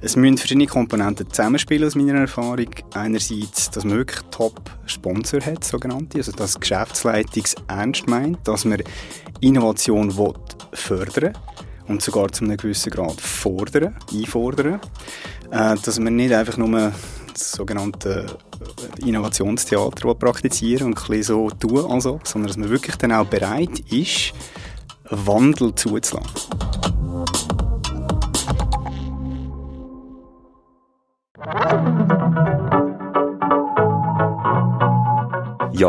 Es 0.00 0.16
müssen 0.16 0.36
verschiedene 0.36 0.66
Komponenten 0.66 1.30
zusammenspielen 1.30 1.86
aus 1.86 1.94
meiner 1.94 2.20
Erfahrung. 2.20 2.70
Einerseits, 2.94 3.70
dass 3.70 3.84
man 3.84 3.98
wirklich 3.98 4.20
Top-Sponsor 4.30 5.40
hat, 5.40 5.64
sogenannte, 5.64 6.18
also 6.18 6.32
dass 6.32 6.58
Geschäftsleitung 6.58 7.44
ernst 7.68 8.08
meint, 8.08 8.38
dass 8.48 8.64
man 8.64 8.82
Innovation 9.40 10.16
will 10.16 10.34
fördern 10.72 11.34
und 11.88 12.02
sogar 12.02 12.32
zu 12.32 12.44
einem 12.44 12.56
gewissen 12.56 12.90
Grad 12.90 13.20
fordern, 13.20 13.96
einfordern. 14.12 14.80
Äh, 15.50 15.76
dass 15.84 15.98
man 15.98 16.16
nicht 16.16 16.32
einfach 16.32 16.56
nur 16.56 16.92
das 17.32 17.52
sogenannte 17.52 18.26
Innovationstheater 19.04 20.14
praktizieren 20.14 20.88
und 20.88 21.10
ein 21.10 21.22
so 21.22 21.50
tun, 21.50 21.90
also, 21.90 22.20
sondern 22.24 22.48
dass 22.48 22.56
man 22.56 22.70
wirklich 22.70 22.96
dann 22.96 23.12
auch 23.12 23.26
bereit 23.26 23.80
ist, 23.90 24.32
Wandel 25.10 25.74
zuzulassen. 25.74 27.01
Ja, 31.44 31.58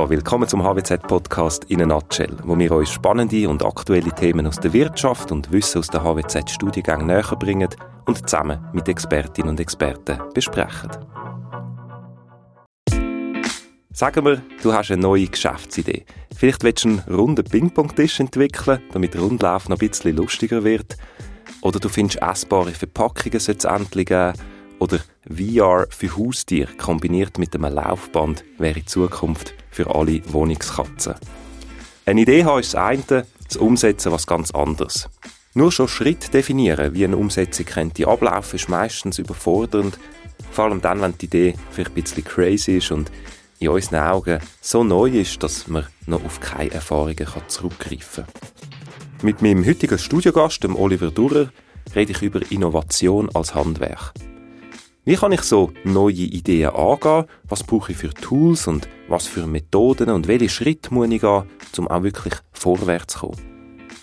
willkommen 0.09 0.49
zum 0.49 0.63
HWZ-Podcast 0.63 1.65
in 1.65 1.83
a 1.83 1.85
Nutshell, 1.85 2.35
wo 2.43 2.57
wir 2.57 2.71
euch 2.71 2.89
spannende 2.89 3.47
und 3.47 3.63
aktuelle 3.63 4.11
Themen 4.11 4.47
aus 4.47 4.59
der 4.59 4.73
Wirtschaft 4.73 5.31
und 5.31 5.51
Wissen 5.51 5.77
aus 5.77 5.89
der 5.89 6.01
HWZ-Studiengängen 6.03 7.05
näher 7.05 7.35
bringen 7.37 7.69
und 8.07 8.27
zusammen 8.27 8.67
mit 8.73 8.87
Expertinnen 8.87 9.51
und 9.51 9.59
Experten 9.59 10.17
besprechen. 10.33 10.89
Sagen 13.91 14.25
wir, 14.25 14.41
du 14.63 14.73
hast 14.73 14.89
eine 14.89 15.03
neue 15.03 15.27
Geschäftsidee. 15.27 16.07
Vielleicht 16.35 16.63
willst 16.63 16.83
du 16.83 16.89
einen 16.89 16.99
runden 17.01 17.45
Ping-Pong-Tisch 17.45 18.19
entwickeln, 18.21 18.81
damit 18.91 19.15
Rundlauf 19.15 19.69
noch 19.69 19.77
ein 19.77 19.87
bisschen 19.87 20.15
lustiger 20.15 20.63
wird. 20.63 20.97
Oder 21.61 21.79
du 21.79 21.89
findest 21.89 22.23
essbare 22.23 22.71
Verpackungen 22.71 23.39
sollte 23.39 23.67
es 23.67 23.71
endlich 23.71 24.07
geben. 24.07 24.33
Oder 24.83 24.99
VR 25.29 25.87
für 25.89 26.17
Haustiere 26.17 26.73
kombiniert 26.75 27.37
mit 27.37 27.55
einem 27.55 27.73
Laufband 27.73 28.43
wäre 28.57 28.79
in 28.79 28.85
Zukunft 28.85 29.53
für 29.71 29.95
alle 29.95 30.21
Wohnungskatzen. 30.33 31.15
Eine 32.05 32.19
Idee 32.19 32.43
haben 32.43 32.59
ist 32.59 32.73
das 32.73 32.81
eine, 32.81 33.25
das 33.47 33.55
Umsetzen 33.55 34.11
was 34.11 34.27
ganz 34.27 34.51
anderes. 34.51 35.07
Nur 35.53 35.71
schon 35.71 35.87
Schritt 35.87 36.33
definieren, 36.33 36.93
wie 36.93 37.05
eine 37.05 37.15
Umsetzung 37.15 37.65
könnte 37.65 38.09
ablaufen, 38.09 38.57
ist 38.57 38.67
meistens 38.67 39.19
überfordernd. 39.19 39.97
Vor 40.51 40.65
allem 40.65 40.81
dann, 40.81 40.99
wenn 40.99 41.17
die 41.17 41.27
Idee 41.27 41.55
vielleicht 41.71 41.91
ein 41.91 42.03
bisschen 42.03 42.25
crazy 42.25 42.77
ist 42.79 42.91
und 42.91 43.09
in 43.59 43.69
unseren 43.69 44.03
Augen 44.03 44.39
so 44.59 44.83
neu 44.83 45.11
ist, 45.11 45.41
dass 45.43 45.69
man 45.69 45.87
noch 46.07 46.25
auf 46.25 46.41
keine 46.41 46.71
Erfahrungen 46.71 47.25
zurückgreifen 47.47 48.25
kann. 48.25 48.33
Mit 49.21 49.41
meinem 49.41 49.65
heutigen 49.65 49.97
Studiogast, 49.97 50.61
dem 50.61 50.75
Oliver 50.75 51.09
Durrer, 51.09 51.53
rede 51.95 52.11
ich 52.11 52.21
über 52.21 52.41
Innovation 52.51 53.29
als 53.33 53.55
Handwerk. 53.55 54.11
Wie 55.05 55.15
kann 55.17 55.33
ich 55.33 55.41
so 55.41 55.73
neue 55.83 56.13
Ideen 56.13 56.69
angehen? 56.69 57.25
Was 57.49 57.61
brauche 57.61 57.91
ich 57.91 57.97
für 57.97 58.13
Tools 58.13 58.67
und 58.67 58.87
was 59.09 59.27
für 59.27 59.45
Methoden 59.45 60.09
und 60.09 60.29
welche 60.29 60.47
Schritte 60.47 60.93
muss 60.93 61.09
ich 61.09 61.19
gehen, 61.19 61.43
um 61.77 61.89
auch 61.89 62.03
wirklich 62.03 62.35
vorwärts 62.53 63.15
zu 63.15 63.27
kommen? 63.27 63.37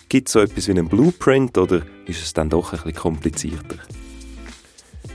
Gibt 0.09 0.27
es 0.27 0.33
so 0.33 0.41
etwas 0.41 0.67
wie 0.67 0.71
einen 0.71 0.87
Blueprint 0.87 1.57
oder 1.57 1.81
ist 2.05 2.21
es 2.21 2.33
dann 2.33 2.51
doch 2.51 2.69
bisschen 2.69 2.93
komplizierter? 2.93 3.77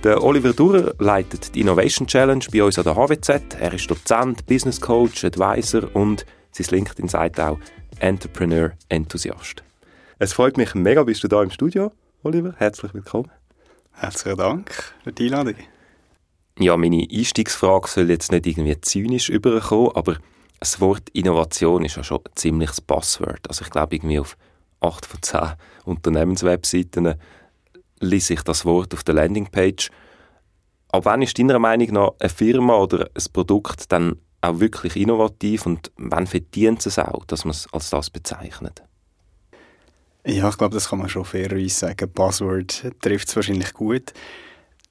Der 0.03 0.25
Oliver 0.25 0.53
Durer 0.53 0.93
leitet 0.99 1.55
die 1.55 1.61
Innovation 1.61 2.09
Challenge 2.09 2.45
bei 2.51 2.65
uns 2.65 2.79
an 2.79 2.85
der 2.85 2.97
HWZ. 2.97 3.55
Er 3.61 3.73
ist 3.73 3.89
Dozent, 3.89 4.45
Business 4.47 4.81
Coach, 4.81 5.25
Advisor 5.25 5.95
und 5.95 6.27
sein 6.51 6.67
LinkedIn 6.69 7.07
sagt 7.07 7.39
auch 7.39 7.61
Entrepreneur 8.01 8.73
Enthusiast. 8.89 9.63
Es 10.19 10.33
freut 10.33 10.57
mich 10.57 10.75
mega, 10.75 11.05
bist 11.05 11.23
du 11.23 11.29
da 11.29 11.45
im 11.45 11.51
Studio, 11.51 11.93
Oliver. 12.25 12.55
Herzlich 12.57 12.93
willkommen. 12.93 13.31
Herzlichen 13.93 14.37
Dank 14.37 14.95
für 15.05 15.13
die 15.13 15.27
Einladung. 15.27 15.55
Ja, 16.59 16.77
meine 16.77 17.07
Einstiegsfrage 17.11 17.89
soll 17.89 18.11
jetzt 18.11 18.33
nicht 18.33 18.47
irgendwie 18.47 18.81
zynisch 18.81 19.29
überkommen, 19.29 19.91
aber 19.95 20.17
das 20.59 20.81
Wort 20.81 21.11
Innovation 21.11 21.85
ist 21.85 21.97
ja 21.97 22.05
schon 22.05 22.19
ein 22.19 22.33
ziemliches 22.35 22.81
Passwort. 22.81 23.47
Also 23.49 23.65
ich 23.65 23.71
glaube, 23.71 23.97
irgendwie 23.97 24.19
auf 24.19 24.39
8 24.81 25.05
von 25.05 25.23
10 25.23 25.41
Unternehmenswebseiten 25.85 27.15
lese 28.01 28.35
ich 28.35 28.43
das 28.43 28.65
Wort 28.65 28.95
auf 28.95 29.05
der 29.05 29.15
Landingpage. 29.17 29.91
Aber 30.89 31.05
wann 31.05 31.23
ist 31.23 31.39
deiner 31.39 31.59
Meinung 31.59 31.93
nach 31.93 32.13
eine 32.19 32.31
Firma 32.31 32.77
oder 32.77 33.11
ein 33.15 33.33
Produkt 33.33 33.93
dann 33.93 34.19
auch 34.41 34.61
wirklich 34.61 34.97
innovativ 34.97 35.67
und 35.67 35.91
wann 35.97 36.27
verdient 36.27 36.87
es 36.87 36.99
auch, 36.99 37.25
dass 37.27 37.45
man 37.45 37.51
es 37.51 37.69
als 37.73 37.91
das 37.91 38.11
bezeichnet? 38.11 38.83
Ja, 40.25 40.49
ich 40.49 40.59
glaube, 40.59 40.75
das 40.75 40.89
kann 40.89 40.99
man 40.99 41.09
schon 41.09 41.25
fairerweise 41.25 41.69
sagen. 41.69 42.11
Buzzword 42.11 42.93
trifft 43.01 43.29
es 43.29 43.37
wahrscheinlich 43.37 43.73
gut. 43.73 44.13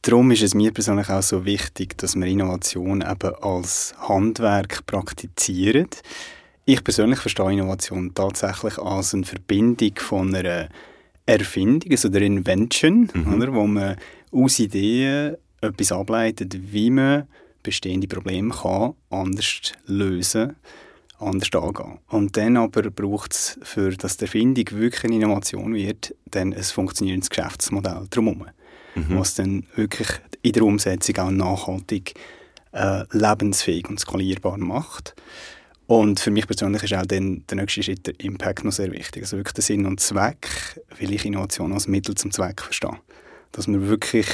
Darum 0.06 0.30
ist 0.30 0.44
es 0.44 0.54
mir 0.54 0.72
persönlich 0.72 1.10
auch 1.10 1.24
so 1.24 1.46
wichtig, 1.46 1.98
dass 1.98 2.16
wir 2.16 2.28
Innovation 2.28 3.02
eben 3.02 3.36
als 3.42 3.96
Handwerk 3.98 4.86
praktizieren. 4.86 5.88
Ich 6.64 6.84
persönlich 6.84 7.18
verstehe 7.18 7.52
Innovation 7.52 8.14
tatsächlich 8.14 8.78
als 8.78 9.16
eine 9.16 9.24
Verbindung 9.24 9.94
von 9.98 10.36
einer 10.36 10.70
Erfindung, 11.26 11.90
also 11.90 12.10
der 12.10 12.22
Invention, 12.22 13.10
mhm. 13.12 13.34
oder, 13.34 13.52
wo 13.52 13.66
man 13.66 13.96
aus 14.32 14.60
Ideen 14.60 15.38
etwas 15.62 15.92
ableitet, 15.92 16.56
wie 16.72 16.92
man 16.92 17.28
bestehende 17.64 18.08
Probleme 18.08 18.54
kann 18.54 18.94
anders 19.10 19.74
lösen 19.88 20.56
anders 21.18 21.50
angehen. 21.52 21.98
Und 22.10 22.38
dann 22.38 22.58
aber 22.58 22.92
braucht 22.92 23.34
es, 23.34 23.58
für 23.64 23.90
dass 23.92 24.18
die 24.18 24.26
Erfindung 24.26 24.66
wirklich 24.72 25.06
eine 25.06 25.16
Innovation 25.16 25.74
wird, 25.74 26.14
dann 26.26 26.54
ein 26.54 26.62
funktionierendes 26.62 27.32
Geschäftsmodell 27.32 28.06
drumherum 28.12 28.46
mhm. 28.96 29.20
was 29.20 29.36
dann 29.36 29.66
wirklich 29.76 30.08
in 30.42 30.54
der 30.54 30.64
Umsetzung 30.64 31.18
auch 31.18 31.32
nachhaltig 31.32 32.14
äh, 32.72 33.04
lebensfähig 33.12 33.90
und 33.90 34.00
skalierbar 34.00 34.58
macht. 34.58 35.16
Und 35.88 36.20
für 36.20 36.32
mich 36.32 36.48
persönlich 36.48 36.84
ist 36.84 36.94
auch 36.94 37.06
dann 37.06 37.44
der 37.48 37.58
nächste 37.58 37.84
Schritt 37.84 38.08
der 38.08 38.20
Impact 38.20 38.64
noch 38.64 38.72
sehr 38.72 38.92
wichtig. 38.92 39.24
Also 39.24 39.38
wirklich 39.38 39.54
der 39.54 39.64
Sinn 39.64 39.86
und 39.86 40.00
Zweck, 40.00 40.48
will 40.98 41.14
ich 41.14 41.26
Innovation 41.26 41.74
als 41.74 41.88
Mittel 41.88 42.16
zum 42.16 42.32
Zweck 42.32 42.62
verstehen. 42.62 42.98
Dass 43.52 43.68
man 43.68 43.88
wirklich 43.88 44.28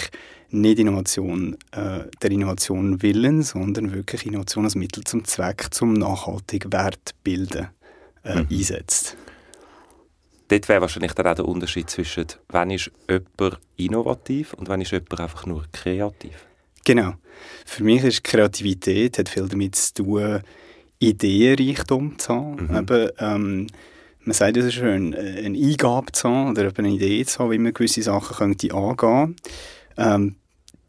nicht 0.49 0.79
Innovation 0.79 1.57
äh, 1.72 2.05
der 2.22 2.31
Innovation 2.31 3.01
willen, 3.01 3.43
sondern 3.43 3.93
wirklich 3.93 4.25
Innovation 4.25 4.63
als 4.63 4.75
Mittel 4.75 5.03
zum 5.03 5.25
Zweck 5.25 5.67
zum 5.72 5.93
nachhaltigen 5.93 6.72
Wert 6.72 7.16
bilden 7.23 7.67
äh, 8.23 8.41
mhm. 8.41 8.47
einsetzt 8.49 9.17
dort 10.51 10.69
wäre 10.69 10.81
wahrscheinlich 10.81 11.13
dann 11.13 11.28
auch 11.28 11.35
der 11.35 11.45
Unterschied 11.45 11.89
zwischen, 11.89 12.28
wann 12.50 12.72
ist 12.72 12.91
jemand 13.09 13.59
innovativ 13.78 14.53
und 14.53 14.69
wann 14.69 14.81
ist 14.81 14.91
jemand 14.91 15.19
einfach 15.19 15.45
nur 15.45 15.66
kreativ. 15.72 16.45
Genau. 16.84 17.13
Für 17.66 17.84
mich 17.84 18.03
ist 18.03 18.23
Kreativität 18.23 19.17
hat 19.17 19.29
viel 19.29 19.47
damit 19.47 19.75
zu 19.75 19.94
tun, 20.03 20.41
Ideenreichtum 21.00 22.19
zu 22.19 22.34
haben. 22.34 22.67
Mhm. 22.67 22.78
Eben, 22.78 23.09
ähm, 23.19 23.67
man 24.23 24.34
sagt 24.34 24.57
es 24.57 24.73
schön, 24.73 25.13
äh, 25.13 25.44
eine 25.45 25.57
Eingabe 25.57 26.11
zu 26.11 26.29
haben 26.29 26.51
oder 26.51 26.72
eine 26.75 26.90
Idee 26.90 27.25
zu 27.25 27.40
haben, 27.40 27.51
wie 27.51 27.57
man 27.57 27.73
gewisse 27.73 28.03
Sachen 28.03 28.35
könnte 28.35 28.73
angehen 28.73 29.35
ähm, 29.97 30.35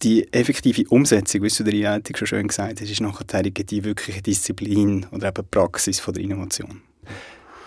die 0.02 0.32
effektive 0.32 0.88
Umsetzung, 0.88 1.42
wie 1.42 1.48
du 1.48 1.62
der 1.62 1.74
Einleitung 1.74 2.16
schon 2.16 2.26
schön 2.26 2.48
gesagt 2.48 2.80
hast, 2.80 2.90
ist 2.90 3.00
nachher 3.00 3.42
die 3.42 3.84
wirkliche 3.84 4.20
Disziplin 4.20 5.06
oder 5.12 5.28
eben 5.28 5.46
Praxis 5.48 6.00
von 6.00 6.12
der 6.14 6.24
Innovation. 6.24 6.82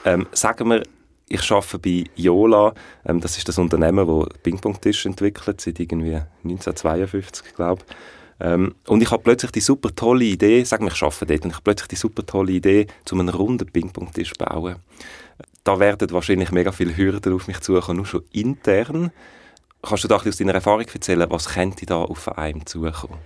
Ähm, 0.03 0.27
sagen 0.33 0.69
wir, 0.69 0.83
ich 1.27 1.51
arbeite 1.51 1.79
bei 1.79 2.03
Yola. 2.15 2.73
Ähm, 3.05 3.19
das 3.19 3.37
ist 3.37 3.47
das 3.47 3.57
Unternehmen, 3.57 4.07
das 4.07 4.39
Ping-Pong-Tisch 4.43 5.05
entwickelt, 5.05 5.61
seit 5.61 5.79
irgendwie 5.79 6.15
1952, 6.43 7.55
glaube 7.55 7.83
ich. 7.87 7.95
Ähm, 8.39 8.75
und 8.87 9.01
ich 9.01 9.11
habe 9.11 9.23
plötzlich 9.23 9.51
die 9.51 9.61
super 9.61 9.95
tolle 9.95 10.25
Idee, 10.25 10.63
sag 10.63 10.81
mir, 10.81 10.91
ich 10.91 11.01
arbeite 11.01 11.25
dort, 11.25 11.43
und 11.45 11.49
ich 11.49 11.55
habe 11.55 11.63
plötzlich 11.63 11.87
die 11.87 11.95
super 11.95 12.25
tolle 12.25 12.51
Idee, 12.51 12.87
zu 13.05 13.15
einem 13.15 13.29
runden 13.29 13.65
Ping-Pong-Tisch 13.65 14.33
bauen. 14.33 14.75
Da 15.63 15.79
werden 15.79 16.11
wahrscheinlich 16.11 16.51
mega 16.51 16.71
viele 16.71 16.95
Hürden 16.95 17.33
auf 17.33 17.47
mich 17.47 17.59
zukommen, 17.61 17.97
nur 17.97 18.05
schon 18.05 18.23
intern. 18.31 19.11
Kannst 19.81 20.03
du 20.03 20.07
da 20.07 20.17
aus 20.17 20.37
deiner 20.37 20.53
Erfahrung 20.53 20.81
erzählen, 20.81 21.29
was 21.29 21.49
könnte 21.49 21.85
da 21.85 22.01
auf 22.01 22.37
einem 22.37 22.65
zukommen? 22.65 23.19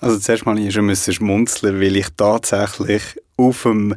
Also 0.00 0.18
zuerst 0.18 0.46
mal 0.46 0.58
ich 0.58 0.72
schon 0.72 0.94
schmunzeln, 0.96 1.80
weil 1.80 1.96
ich 1.96 2.08
tatsächlich 2.16 3.02
auf 3.36 3.62
dem 3.64 3.94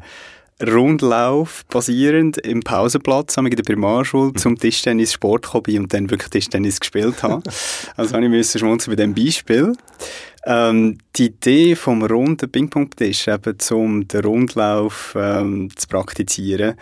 Rundlauf 0.67 1.65
basierend 1.65 2.37
im 2.37 2.61
Pausenplatz 2.61 3.37
in 3.37 3.49
der 3.49 3.63
Primarschule 3.63 4.33
zum 4.33 4.57
Tischtennis 4.57 5.13
Sport 5.13 5.51
bin 5.63 5.81
und 5.81 5.93
dann 5.93 6.09
wirklich 6.09 6.29
Tischtennis 6.29 6.79
gespielt 6.79 7.23
habe. 7.23 7.43
also 7.95 8.15
habe 8.15 8.23
ich 8.25 8.29
müssen 8.29 8.59
schmunzeln 8.59 8.95
bei 8.95 9.03
diesem 9.03 9.15
Beispiel. 9.15 9.73
Ähm, 10.45 10.97
die 11.15 11.27
Idee 11.27 11.75
vom 11.75 12.03
runden 12.03 12.51
Ping-Pong-Tisch 12.51 13.27
eben 13.27 13.59
zum 13.59 14.07
den 14.07 14.25
Rundlauf 14.25 15.15
ähm, 15.17 15.69
zu 15.75 15.87
praktizieren, 15.87 16.75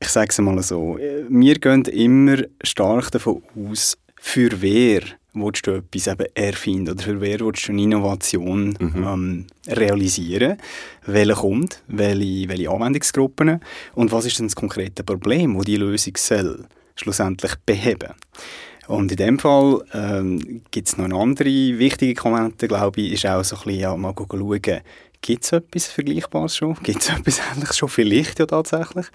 ich 0.00 0.08
sage 0.08 0.28
es 0.30 0.38
mal 0.38 0.62
so, 0.62 0.98
wir 1.28 1.54
gehen 1.54 1.84
immer 1.86 2.36
stark 2.62 3.10
davon 3.10 3.42
aus, 3.56 3.98
für 4.20 4.62
wer 4.62 5.02
willst 5.42 5.66
du 5.66 5.72
etwas 5.72 6.06
eben 6.06 6.26
erfinden 6.34 6.90
oder 6.90 7.02
für 7.02 7.20
wer 7.20 7.40
willst 7.40 7.68
du 7.68 7.72
eine 7.72 7.82
Innovation 7.82 8.76
mhm. 8.78 9.04
ähm, 9.06 9.46
realisieren? 9.66 10.58
Welcher 11.06 11.34
kommt? 11.34 11.82
Welche, 11.88 12.48
welche 12.48 12.70
Anwendungsgruppen? 12.70 13.60
Und 13.94 14.12
was 14.12 14.26
ist 14.26 14.38
denn 14.38 14.46
das 14.46 14.56
konkrete 14.56 15.04
Problem, 15.04 15.56
das 15.56 15.64
die 15.64 15.76
Lösung 15.76 16.14
soll 16.16 16.66
schlussendlich 16.96 17.54
beheben? 17.64 18.14
Und 18.86 19.10
in 19.10 19.18
dem 19.18 19.38
Fall 19.38 19.84
ähm, 19.92 20.62
gibt 20.70 20.88
es 20.88 20.96
noch 20.96 21.04
eine 21.04 21.14
andere 21.14 21.44
wichtige 21.78 22.14
Komponente, 22.14 22.68
glaube 22.68 23.02
ich, 23.02 23.12
ist 23.12 23.26
auch 23.26 23.44
so 23.44 23.56
ein 23.56 23.62
bisschen, 23.64 23.80
ja, 23.80 23.96
mal 23.96 24.14
schauen, 24.16 24.60
gibt 25.20 25.44
es 25.44 25.52
etwas 25.52 25.86
Vergleichbares 25.86 26.56
schon? 26.56 26.74
Gibt 26.82 27.02
es 27.02 27.08
etwas 27.08 27.40
Ähnliches 27.52 27.76
schon? 27.76 27.88
Vielleicht 27.88 28.38
ja 28.38 28.46
tatsächlich. 28.46 29.06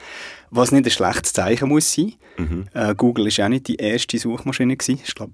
Was 0.50 0.72
nicht 0.72 0.86
ein 0.86 0.92
schlechtes 0.92 1.34
Zeichen 1.34 1.70
muss 1.70 1.94
sein. 1.94 2.14
Mhm. 2.38 2.66
Äh, 2.74 2.94
Google 2.96 3.28
ist 3.28 3.40
auch 3.40 3.48
nicht 3.48 3.68
die 3.68 3.76
erste 3.76 4.18
Suchmaschine 4.18 4.76
gewesen. 4.76 5.00
Ich 5.04 5.16
glaube, 5.16 5.34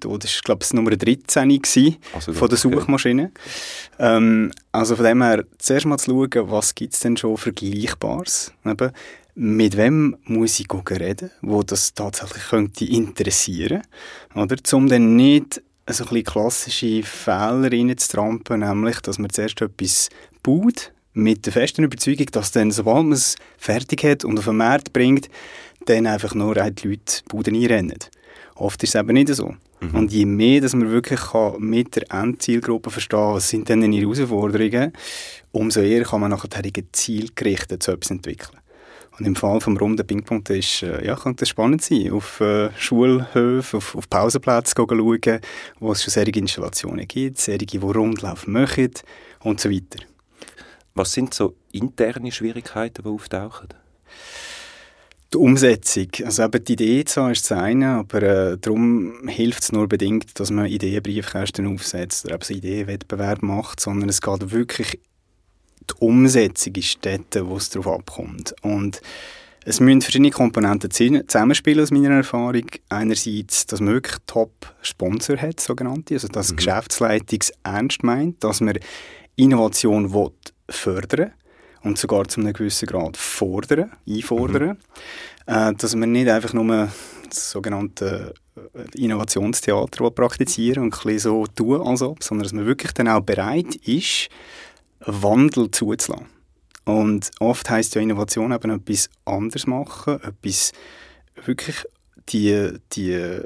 tot, 0.00 0.24
das 0.24 0.34
war 0.34 0.42
glaube 0.44 0.64
ich 0.64 0.72
Nummer 0.72 0.90
13 0.90 1.48
gewesen 1.48 1.96
also 2.12 2.32
von 2.32 2.48
der 2.48 2.58
Suchmaschine. 2.58 3.30
Okay. 3.94 4.16
Ähm, 4.16 4.52
also 4.72 4.96
von 4.96 5.04
dem 5.04 5.22
her, 5.22 5.44
zuerst 5.58 5.86
mal 5.86 5.98
zu 5.98 6.10
schauen, 6.10 6.50
was 6.50 6.74
gibt 6.74 6.94
es 6.94 7.00
denn 7.00 7.16
schon 7.16 7.36
Vergleichbares? 7.36 8.52
Eben, 8.64 8.90
mit 9.34 9.76
wem 9.76 10.16
muss 10.24 10.58
ich 10.60 10.66
reden, 10.90 11.30
wo 11.42 11.62
das 11.62 11.92
tatsächlich 11.92 12.44
könnte 12.44 12.86
interessieren, 12.86 13.82
oder? 14.34 14.56
Um 14.72 14.88
dann 14.88 15.16
nicht 15.16 15.62
so 15.88 16.04
ein 16.04 16.08
bisschen 16.08 16.24
klassische 16.24 17.02
Fehler 17.02 17.70
reinzutrampen, 17.70 18.60
nämlich, 18.60 19.00
dass 19.00 19.18
man 19.18 19.30
zuerst 19.30 19.60
etwas 19.60 20.08
baut, 20.42 20.92
mit 21.12 21.46
der 21.46 21.52
festen 21.52 21.84
Überzeugung, 21.84 22.26
dass 22.32 22.52
dann, 22.52 22.70
sobald 22.70 23.04
man 23.04 23.12
es 23.12 23.36
fertig 23.56 24.04
hat 24.04 24.24
und 24.24 24.38
auf 24.38 24.44
den 24.44 24.56
Markt 24.56 24.92
bringt, 24.92 25.28
dann 25.86 26.06
einfach 26.06 26.34
nur 26.34 26.54
die 26.54 26.88
Leute 26.88 27.22
Buden 27.28 27.54
einrennen. 27.54 27.98
Oft 28.56 28.82
ist 28.82 28.94
es 28.94 29.00
eben 29.00 29.12
nicht 29.12 29.34
so. 29.34 29.54
Mhm. 29.80 29.94
Und 29.94 30.12
je 30.12 30.24
mehr, 30.24 30.60
dass 30.60 30.74
man 30.74 30.90
wirklich 30.90 31.20
kann 31.20 31.60
mit 31.60 31.94
der 31.96 32.10
Endzielgruppe 32.10 32.90
verstehen 32.90 33.34
was 33.34 33.48
sind 33.48 33.68
denn 33.68 33.92
ihre 33.92 34.14
Herausforderungen, 34.14 34.92
umso 35.52 35.80
eher 35.80 36.04
kann 36.04 36.20
man 36.20 36.30
nachher 36.30 36.62
zielgerichtet 36.92 37.82
so 37.82 37.92
etwas 37.92 38.10
entwickeln. 38.10 38.58
Und 39.18 39.26
im 39.26 39.34
Fall 39.34 39.60
vom 39.60 39.76
runden 39.76 40.06
Ping-Pong-Tisch 40.06 40.82
äh, 40.82 41.06
ja, 41.06 41.16
könnte 41.16 41.44
es 41.44 41.48
spannend 41.48 41.82
sein, 41.82 42.12
auf 42.12 42.40
äh, 42.40 42.70
Schulhöfen, 42.76 43.78
auf, 43.78 43.94
auf 43.94 44.10
Pausenplätze 44.10 44.74
schauen, 44.76 45.40
wo 45.80 45.92
es 45.92 46.02
schon 46.02 46.10
solche 46.10 46.38
Installationen 46.38 47.08
gibt, 47.08 47.38
solche, 47.38 47.64
die 47.64 47.78
Rundlauf 47.78 48.46
machen 48.46 48.92
und 49.42 49.60
so 49.60 49.70
weiter. 49.70 50.04
Was 50.94 51.12
sind 51.12 51.32
so 51.32 51.54
interne 51.72 52.30
Schwierigkeiten, 52.30 53.02
die 53.02 53.08
auftauchen? 53.08 53.68
Die 55.36 55.40
Umsetzung. 55.42 56.08
Also 56.24 56.44
eben 56.44 56.64
die 56.64 56.72
Idee 56.72 57.04
zwar 57.04 57.30
ist 57.30 57.50
das 57.50 57.58
eine, 57.58 57.88
aber 57.88 58.22
äh, 58.22 58.58
darum 58.58 59.28
hilft 59.28 59.64
es 59.64 59.70
nur 59.70 59.86
bedingt, 59.86 60.40
dass 60.40 60.50
man 60.50 60.64
Ideenbriefkästen 60.64 61.66
aufsetzt 61.66 62.24
oder 62.24 62.36
eben 62.36 62.42
so 62.42 62.54
Ideenwettbewerb 62.54 63.42
macht, 63.42 63.78
sondern 63.80 64.08
es 64.08 64.22
geht 64.22 64.50
wirklich 64.50 64.98
die 65.90 65.94
Umsetzung 65.98 66.74
ist 66.76 67.00
dort, 67.02 67.50
wo 67.50 67.58
es 67.58 67.68
darauf 67.68 67.98
abkommt. 67.98 68.54
Und 68.62 69.02
es 69.66 69.78
müssen 69.78 70.00
verschiedene 70.00 70.30
Komponenten 70.30 70.90
zusammenspielen, 70.90 71.82
aus 71.82 71.90
meiner 71.90 72.16
Erfahrung. 72.16 72.66
Einerseits, 72.88 73.66
dass 73.66 73.80
man 73.80 73.92
wirklich 73.92 74.16
Top-Sponsor 74.26 75.36
hat, 75.36 75.60
sogenannte, 75.60 76.14
also 76.14 76.28
dass 76.28 76.52
mhm. 76.52 76.56
Geschäftsleitung 76.56 77.40
ernst 77.62 78.02
meint, 78.02 78.42
dass 78.42 78.62
man 78.62 78.78
Innovation 79.36 80.14
will 80.14 80.30
fördern 80.70 81.32
und 81.82 81.98
sogar 81.98 82.26
zu 82.28 82.40
einem 82.40 82.52
gewissen 82.52 82.86
Grad 82.86 83.16
fordern, 83.16 83.92
einfordern. 84.08 84.68
Mhm. 84.68 84.76
Äh, 85.46 85.74
dass 85.74 85.94
man 85.94 86.12
nicht 86.12 86.28
einfach 86.28 86.52
nur 86.52 86.88
das 87.28 87.50
sogenannte 87.50 88.34
äh, 88.56 88.98
Innovationstheater 89.02 90.10
praktizieren 90.10 90.84
und 90.84 91.06
ein 91.06 91.18
so 91.18 91.46
tun, 91.46 91.86
als 91.86 92.02
ob, 92.02 92.22
sondern 92.22 92.44
dass 92.44 92.52
man 92.52 92.66
wirklich 92.66 92.92
dann 92.92 93.08
auch 93.08 93.20
bereit 93.20 93.74
ist, 93.76 94.28
Wandel 95.00 95.70
zuzulassen. 95.70 96.26
Und 96.84 97.30
oft 97.40 97.68
heißt 97.68 97.94
ja 97.96 98.00
Innovation 98.00 98.52
eben 98.52 98.70
etwas 98.70 99.10
anderes 99.24 99.66
machen, 99.66 100.20
etwas 100.22 100.72
wirklich 101.44 101.84
die, 102.28 102.78
die 102.92 103.40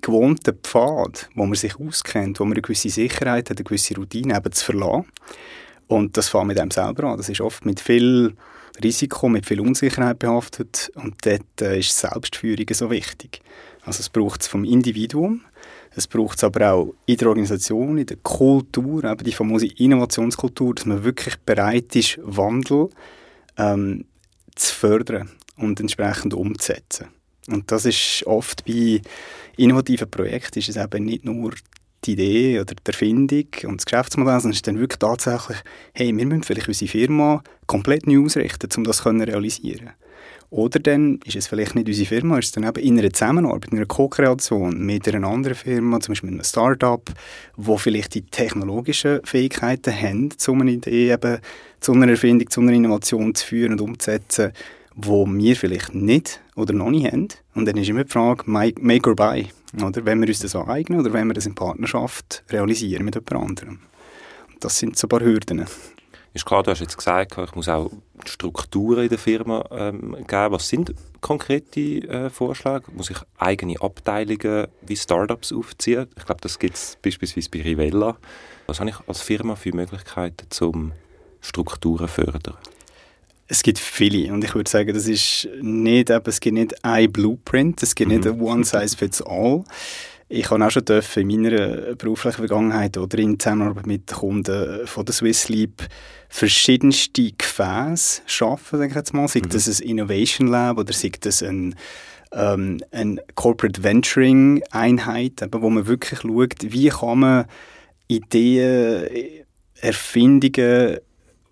gewohnten 0.00 0.58
Pfad, 0.62 1.28
wo 1.34 1.44
man 1.44 1.54
sich 1.54 1.78
auskennt, 1.78 2.40
wo 2.40 2.44
man 2.44 2.52
eine 2.52 2.62
gewisse 2.62 2.90
Sicherheit 2.90 3.50
hat, 3.50 3.58
eine 3.58 3.64
gewisse 3.64 3.94
Routine 3.96 4.36
eben 4.36 4.52
zu 4.52 4.64
verlassen. 4.64 5.06
Und 5.88 6.16
das 6.16 6.28
fängt 6.28 6.46
mit 6.46 6.58
einem 6.58 6.70
selber 6.70 7.04
an. 7.04 7.18
Das 7.18 7.28
ist 7.28 7.40
oft 7.40 7.64
mit 7.66 7.80
viel 7.80 8.34
Risiko, 8.82 9.28
mit 9.28 9.46
viel 9.46 9.60
Unsicherheit 9.60 10.18
behaftet 10.18 10.90
und 10.94 11.14
dort 11.26 11.60
äh, 11.60 11.78
ist 11.78 11.98
Selbstführung 11.98 12.66
so 12.72 12.90
wichtig. 12.90 13.40
Also 13.84 14.00
es 14.00 14.08
braucht 14.08 14.42
es 14.42 14.48
vom 14.48 14.64
Individuum, 14.64 15.42
es 15.94 16.06
braucht 16.06 16.38
es 16.38 16.44
aber 16.44 16.72
auch 16.72 16.94
in 17.04 17.16
der 17.16 17.28
Organisation, 17.28 17.98
in 17.98 18.06
der 18.06 18.16
Kultur, 18.18 19.04
eben 19.04 19.24
die 19.24 19.32
famose 19.32 19.66
Innovationskultur, 19.66 20.74
dass 20.74 20.86
man 20.86 21.04
wirklich 21.04 21.36
bereit 21.40 21.94
ist, 21.96 22.18
Wandel 22.22 22.88
ähm, 23.58 24.06
zu 24.54 24.74
fördern 24.74 25.30
und 25.56 25.80
entsprechend 25.80 26.32
umzusetzen. 26.32 27.08
Und 27.48 27.70
das 27.72 27.84
ist 27.84 28.22
oft 28.26 28.64
bei 28.64 29.02
innovativen 29.56 30.10
Projekten 30.10 30.60
ist 30.60 30.68
es 30.68 30.76
eben 30.76 31.04
nicht 31.04 31.24
nur 31.24 31.52
die 32.04 32.12
Idee 32.12 32.60
oder 32.60 32.74
die 32.74 32.86
Erfindung 32.86 33.46
und 33.64 33.80
das 33.80 33.86
Geschäftsmodell, 33.86 34.40
sondern 34.40 34.52
es 34.52 34.58
ist 34.58 34.66
dann 34.66 34.78
wirklich 34.78 34.98
tatsächlich, 34.98 35.58
hey, 35.94 36.16
wir 36.16 36.26
müssen 36.26 36.42
vielleicht 36.42 36.68
unsere 36.68 36.90
Firma 36.90 37.42
komplett 37.66 38.06
neu 38.06 38.24
ausrichten, 38.24 38.68
um 38.76 38.84
das 38.84 38.98
zu 38.98 39.08
realisieren 39.08 39.90
oder 40.52 40.78
dann 40.80 41.18
ist 41.24 41.34
es 41.34 41.46
vielleicht 41.46 41.74
nicht 41.74 41.88
unsere 41.88 42.06
Firma, 42.06 42.38
ist 42.38 42.46
es 42.46 42.52
dann 42.52 42.64
eben 42.64 42.84
in 42.84 42.98
einer 42.98 43.10
Zusammenarbeit, 43.10 43.72
in 43.72 43.78
einer 43.78 43.86
Co-Kreation 43.86 44.84
mit 44.84 45.08
einer 45.08 45.26
anderen 45.26 45.54
Firma, 45.54 45.98
zum 45.98 46.12
Beispiel 46.12 46.28
mit 46.30 46.40
einem 46.40 46.44
Start-up, 46.44 47.10
wo 47.56 47.78
vielleicht 47.78 48.14
die 48.14 48.20
technologischen 48.20 49.20
Fähigkeiten 49.24 49.94
haben, 49.98 50.28
um 50.46 50.60
eine 50.60 50.72
Idee 50.72 51.10
eben 51.10 51.38
zu 51.80 51.92
einer 51.92 52.08
Erfindung, 52.08 52.50
zu 52.50 52.60
einer 52.60 52.72
Innovation 52.72 53.34
zu 53.34 53.46
führen 53.46 53.72
und 53.72 53.80
umzusetzen, 53.80 54.52
wo 54.94 55.26
wir 55.26 55.56
vielleicht 55.56 55.94
nicht 55.94 56.42
oder 56.54 56.74
noch 56.74 56.90
nicht 56.90 57.10
haben. 57.10 57.28
Und 57.54 57.66
dann 57.66 57.78
ist 57.78 57.88
immer 57.88 58.04
die 58.04 58.12
Frage, 58.12 58.42
make 58.44 59.08
or 59.08 59.16
buy. 59.16 59.48
Oder? 59.80 60.04
Wenn 60.04 60.20
wir 60.20 60.28
uns 60.28 60.40
das 60.40 60.54
aneignen 60.54 61.00
oder 61.00 61.12
wenn 61.12 61.26
wir 61.28 61.34
das 61.34 61.46
in 61.46 61.54
Partnerschaft 61.54 62.44
realisieren 62.50 63.04
mit 63.04 63.14
jemand 63.14 63.32
anderem. 63.50 63.80
Das 64.60 64.78
sind 64.78 64.96
so 64.96 65.06
ein 65.06 65.08
paar 65.08 65.20
Hürden. 65.20 65.66
Ist 66.34 66.46
klar, 66.46 66.62
du 66.62 66.70
hast 66.70 66.80
jetzt 66.80 66.96
gesagt, 66.96 67.36
ich 67.36 67.54
muss 67.54 67.68
auch 67.68 67.90
Strukturen 68.24 69.02
in 69.02 69.08
der 69.10 69.18
Firma 69.18 69.64
ähm, 69.70 70.16
geben. 70.26 70.52
Was 70.52 70.68
sind 70.68 70.94
konkrete 71.20 71.80
äh, 71.80 72.30
Vorschläge? 72.30 72.84
Muss 72.92 73.10
ich 73.10 73.18
eigene 73.36 73.80
Abteilungen 73.82 74.68
wie 74.80 74.96
Startups 74.96 75.52
aufziehen? 75.52 76.06
Ich 76.16 76.24
glaube, 76.24 76.40
das 76.40 76.58
gibt 76.58 76.76
es 76.76 76.96
beispielsweise 77.02 77.50
bei 77.50 77.60
Rivella. 77.62 78.16
Was 78.66 78.80
habe 78.80 78.90
ich 78.90 78.96
als 79.06 79.20
Firma 79.20 79.56
für 79.56 79.74
Möglichkeiten, 79.74 80.46
um 80.64 80.92
Strukturen 81.42 82.08
zu 82.08 82.14
fördern? 82.14 82.56
Es 83.52 83.62
gibt 83.62 83.78
viele 83.78 84.32
und 84.32 84.42
ich 84.42 84.54
würde 84.54 84.70
sagen, 84.70 84.94
das 84.94 85.06
ist 85.06 85.46
nicht, 85.60 86.08
es 86.08 86.40
gibt 86.40 86.54
nicht 86.54 86.82
ein 86.82 87.12
Blueprint, 87.12 87.82
es 87.82 87.94
gibt 87.94 88.10
mhm. 88.10 88.16
nicht 88.16 88.26
ein 88.26 88.40
One 88.40 88.64
Size 88.64 88.96
Fits 88.96 89.20
All. 89.20 89.64
Ich 90.30 90.50
habe 90.50 90.64
auch 90.64 90.70
schon 90.70 90.84
in 90.86 91.26
meiner 91.26 91.94
beruflichen 91.94 92.38
Vergangenheit 92.38 92.96
oder 92.96 93.18
in 93.18 93.38
Zusammenarbeit 93.38 93.86
mit 93.86 94.06
Kunden 94.06 94.86
von 94.86 95.04
der 95.04 95.12
Swiss 95.12 95.50
Leap 95.50 95.86
verschiedenste 96.30 97.30
Gefäße 97.30 98.22
schaffen, 98.24 98.78
sage 98.78 98.88
ich 98.88 98.96
jetzt 98.96 99.12
mal. 99.12 99.28
Sei 99.28 99.40
mhm. 99.40 99.50
das 99.50 99.68
ein 99.68 99.86
Innovation 99.86 100.46
Lab 100.46 100.78
oder 100.78 100.94
sei 100.94 101.12
das 101.20 101.42
ein, 101.42 101.74
ähm, 102.32 102.78
eine 102.90 103.22
Corporate 103.34 103.82
Venturing 103.82 104.62
Einheit, 104.70 105.46
wo 105.52 105.68
man 105.68 105.86
wirklich 105.86 106.20
schaut, 106.20 106.54
wie 106.62 106.88
kann 106.88 107.18
man 107.18 107.44
Ideen, 108.08 109.44
Erfindungen, 109.78 111.00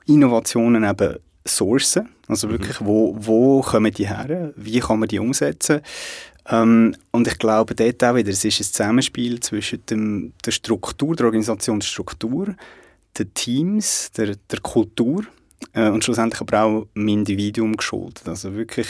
Innovationen 0.07 0.83
eben 0.83 1.19
sourcen. 1.57 2.09
Also 2.28 2.47
mhm. 2.47 2.52
wirklich, 2.52 2.80
wo, 2.80 3.16
wo 3.19 3.61
kommen 3.61 3.92
die 3.92 4.09
her? 4.09 4.52
Wie 4.57 4.80
kann 4.80 5.00
man 5.00 5.09
die 5.09 5.19
umsetzen? 5.19 5.80
Ähm, 6.49 6.95
und 7.11 7.26
ich 7.26 7.38
glaube 7.38 7.75
dort 7.75 8.02
auch 8.02 8.14
wieder, 8.14 8.30
es 8.30 8.45
ist 8.45 8.61
ein 8.61 8.64
Zusammenspiel 8.64 9.40
zwischen 9.40 9.85
dem, 9.87 10.33
der 10.45 10.52
Struktur, 10.52 11.14
der 11.14 11.26
Organisationsstruktur, 11.26 12.54
den 13.19 13.35
Teams, 13.35 14.11
der, 14.12 14.37
der 14.50 14.61
Kultur 14.61 15.25
äh, 15.73 15.88
und 15.88 16.04
schlussendlich 16.04 16.40
aber 16.40 16.62
auch 16.62 16.87
dem 16.95 17.09
Individuum 17.09 17.76
geschuldet. 17.76 18.26
Also 18.26 18.54
wirklich 18.54 18.88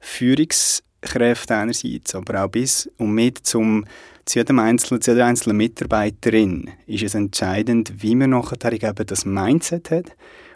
Führungskräfte 0.00 1.56
einerseits, 1.56 2.14
aber 2.14 2.44
auch 2.44 2.48
bis 2.48 2.90
und 2.98 3.12
mit 3.12 3.38
zum 3.46 3.84
zu 4.24 4.38
jedem 4.38 4.60
einzelnen, 4.60 5.02
zu 5.02 5.10
jeder 5.10 5.26
einzelnen 5.26 5.56
Mitarbeiterin 5.56 6.70
ist 6.86 7.02
es 7.02 7.16
entscheidend, 7.16 7.92
wie 8.02 8.14
man 8.14 8.30
nachher 8.30 8.72
eben 8.72 9.06
das 9.06 9.24
Mindset 9.24 9.90
hat 9.90 10.12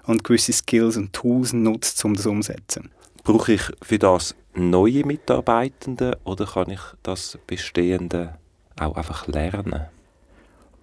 und 0.06 0.25
gewisse 0.25 0.52
Skills 0.52 0.96
und 0.96 1.12
Tools 1.12 1.52
nutzt, 1.52 2.04
um 2.04 2.14
das 2.14 2.26
umzusetzen. 2.26 2.90
Brauche 3.25 3.54
ich 3.54 3.62
für 3.82 3.98
das 3.98 4.34
neue 4.54 5.04
Mitarbeitende 5.04 6.18
oder 6.25 6.46
kann 6.46 6.70
ich 6.70 6.80
das 7.02 7.38
Bestehende 7.46 8.38
auch 8.78 8.96
einfach 8.96 9.26
lernen? 9.26 9.86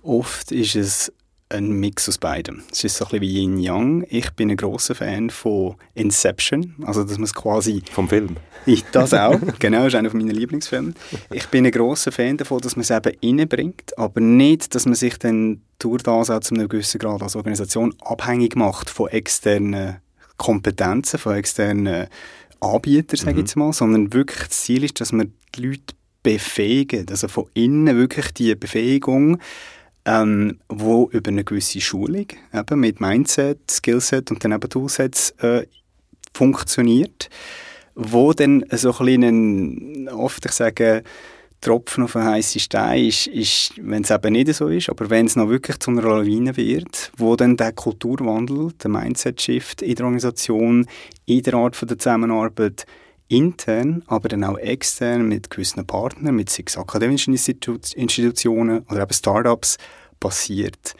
Oft 0.02 0.52
ist 0.52 0.76
es 0.76 1.14
ein 1.54 1.72
Mix 1.72 2.10
aus 2.10 2.18
beidem. 2.18 2.64
Es 2.72 2.84
ist 2.84 2.98
so 2.98 3.06
ein 3.06 3.12
bisschen 3.12 3.22
wie 3.22 3.42
Yin-Yang. 3.42 4.06
Ich 4.10 4.32
bin 4.32 4.50
ein 4.50 4.58
großer 4.58 4.96
Fan 4.96 5.30
von 5.30 5.76
Inception, 5.94 6.76
also 6.84 7.04
dass 7.04 7.18
man 7.18 7.26
es 7.26 7.34
quasi... 7.34 7.82
Vom 7.92 8.10
Film? 8.10 8.38
Ich, 8.66 8.84
das 8.92 9.14
auch, 9.14 9.40
genau, 9.60 9.86
ist 9.86 9.96
einer 9.96 10.14
meiner 10.14 10.34
Lieblingsfilme. 10.34 10.94
Ich 11.32 11.48
bin 11.48 11.66
ein 11.66 11.72
großer 11.72 12.12
Fan 12.12 12.38
davon, 12.38 12.60
dass 12.60 12.76
man 12.76 12.82
es 12.82 12.90
eben 12.90 13.16
reinbringt, 13.24 13.98
aber 13.98 14.20
nicht, 14.20 14.76
dass 14.76 14.86
man 14.86 14.96
sich 14.96 15.18
dann 15.18 15.62
durch 15.80 16.04
das 16.04 16.30
auch 16.30 16.40
zu 16.40 16.56
einem 16.56 16.68
gewissen 16.68 17.00
Grad 17.00 17.22
als 17.22 17.36
Organisation 17.36 17.94
abhängig 18.02 18.56
macht 18.56 18.90
von 18.90 19.10
externen 19.10 19.98
Kompetenzen, 20.38 21.20
von 21.20 21.36
externen 21.36 22.08
Anbieter, 22.60 23.18
sage 23.18 23.32
ich 23.32 23.36
mhm. 23.36 23.42
jetzt 23.42 23.56
mal, 23.56 23.74
sondern 23.74 24.14
wirklich 24.14 24.48
das 24.48 24.62
Ziel 24.62 24.84
ist, 24.84 25.00
dass 25.02 25.12
man 25.12 25.34
die 25.56 25.68
Leute 25.68 25.96
befähigen. 26.24 27.06
Also 27.10 27.28
von 27.28 27.46
innen 27.54 27.96
wirklich 27.98 28.34
die 28.34 28.56
Befähigung, 28.56 29.40
ähm, 30.06 30.60
wo 30.70 31.10
über 31.12 31.30
eine 31.30 31.44
gewisse 31.44 31.82
Schulung 31.82 32.28
eben 32.54 32.80
mit 32.80 33.00
Mindset, 33.00 33.72
Skillset 33.72 34.32
und 34.32 34.44
dann 34.44 34.52
eben 34.52 34.70
Toolsets 34.70 35.32
äh, 35.40 35.66
funktioniert, 36.34 37.30
wo 37.96 38.34
dann 38.34 38.66
so 38.72 38.92
ein 38.98 39.06
bisschen, 39.06 40.10
oft 40.10 40.46
ich 40.46 40.52
sage, 40.52 41.04
Tropfen 41.64 42.04
auf 42.04 42.16
einen 42.18 42.26
heißen 42.26 42.60
Stein 42.60 43.06
ist, 43.06 43.28
ist 43.28 43.74
wenn 43.78 44.04
es 44.04 44.12
eben 44.12 44.34
nicht 44.34 44.54
so 44.54 44.68
ist, 44.68 44.90
aber 44.90 45.10
wenn 45.10 45.28
es 45.28 45.38
noch 45.38 45.48
wirklich 45.48 45.80
zu 45.80 45.92
einer 45.92 46.02
Lawine 46.02 46.58
wird, 46.58 47.12
wo 47.16 47.38
dann 47.38 47.56
der 47.56 47.72
Kulturwandel, 47.72 48.74
der 48.84 48.90
Mindset-Shift 48.90 49.82
in 49.82 49.96
der 49.96 50.06
Organisation, 50.06 50.86
in 51.26 51.42
der 51.42 51.54
Art 51.54 51.78
von 51.78 51.88
der 51.88 51.98
Zusammenarbeit 51.98 52.86
intern, 53.34 54.04
aber 54.08 54.30
dann 54.30 54.44
auch 54.44 54.58
extern 54.58 55.28
mit 55.28 55.50
gewissen 55.50 55.86
Partnern, 55.86 56.36
mit 56.36 56.50
sechs 56.50 56.78
akademischen 56.78 57.34
Institu 57.34 57.78
Institutionen 57.96 58.86
oder 58.90 59.02
eben 59.02 59.14
Startups 59.14 59.78
passiert. 60.20 60.96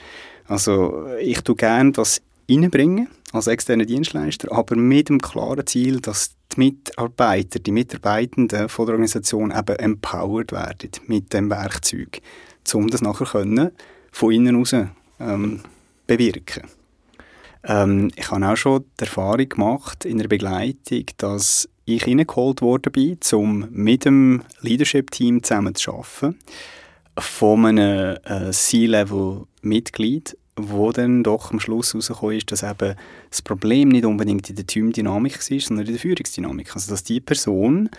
Also 0.48 1.08
ich 1.20 1.42
tue 1.42 1.56
gerne 1.56 1.92
das 1.92 2.22
reinbringen 2.50 3.08
als 3.32 3.48
externer 3.48 3.86
Dienstleister, 3.86 4.52
aber 4.52 4.76
mit 4.76 5.10
dem 5.10 5.20
klaren 5.20 5.66
Ziel, 5.66 6.00
dass 6.02 6.36
die 6.54 6.60
Mitarbeiter, 6.60 7.60
die 7.60 7.72
Mitarbeitenden 7.72 8.70
von 8.70 8.86
der 8.86 8.94
Organisation 8.94 9.52
eben 9.52 9.76
empowered 9.78 10.52
werden 10.52 10.92
mit 11.08 11.34
dem 11.34 11.50
Werkzeug, 11.50 12.22
um 12.74 12.90
das 12.90 13.02
nachher 13.02 13.26
können, 13.26 13.72
von 14.12 14.32
innen 14.32 14.56
heraus 14.56 14.76
ähm, 15.20 15.62
bewirken. 16.06 16.68
Ähm, 17.64 18.12
ich 18.16 18.30
habe 18.30 18.48
auch 18.48 18.58
schon 18.58 18.86
die 19.00 19.06
Erfahrung 19.06 19.50
gemacht 19.50 20.06
in 20.06 20.18
der 20.18 20.28
Begleitung, 20.28 21.06
dass 21.18 21.70
ich 21.86 22.08
reingeholt 22.08 22.62
worden 22.62 22.92
bin, 22.92 23.18
um 23.34 23.68
mit 23.72 24.06
dem 24.06 24.44
Leadership-Team 24.62 25.44
zusammen 25.44 25.76
zu 25.76 25.94
arbeiten, 25.94 26.40
von 27.18 27.66
einem 27.66 28.18
äh, 28.24 28.52
C-Level-Mitglied, 28.52 30.38
wo 30.56 30.92
dann 30.92 31.24
doch 31.24 31.52
am 31.52 31.60
Schluss 31.60 31.94
herausgekommen 31.94 32.38
ist, 32.38 32.52
dass 32.52 32.64
eben 32.64 32.96
das 33.30 33.42
Problem 33.42 33.90
nicht 33.90 34.06
unbedingt 34.06 34.50
in 34.50 34.56
der 34.56 34.68
Teamdynamik 34.68 35.40
war, 35.40 35.60
sondern 35.60 35.86
in 35.86 35.94
der 35.94 36.02
Führungsdynamik. 36.02 36.76
Also 36.76 36.92
dass 36.92 37.04
die 37.04 37.20
Person 37.20 37.90